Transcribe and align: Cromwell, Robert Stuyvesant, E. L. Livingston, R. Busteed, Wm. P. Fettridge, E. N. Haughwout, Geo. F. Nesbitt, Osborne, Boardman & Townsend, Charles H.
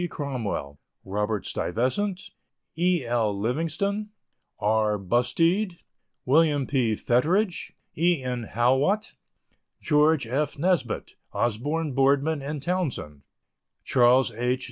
Cromwell, 0.09 0.79
Robert 1.05 1.45
Stuyvesant, 1.45 2.31
E. 2.75 3.05
L. 3.05 3.37
Livingston, 3.39 4.09
R. 4.57 4.97
Busteed, 4.97 5.77
Wm. 6.25 6.65
P. 6.65 6.95
Fettridge, 6.95 7.73
E. 7.95 8.23
N. 8.23 8.49
Haughwout, 8.51 9.13
Geo. 9.79 10.13
F. 10.13 10.57
Nesbitt, 10.57 11.11
Osborne, 11.33 11.93
Boardman 11.93 12.41
& 12.59 12.61
Townsend, 12.61 13.21
Charles 13.83 14.31
H. 14.33 14.59